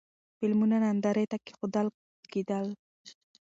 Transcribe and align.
فلمونه 0.37 0.77
نندارې 0.85 1.25
ته 1.31 1.37
کېښودل 1.45 1.87
کېدل. 2.31 2.65